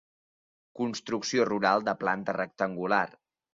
[0.79, 3.01] Construcció rural de planta rectangular.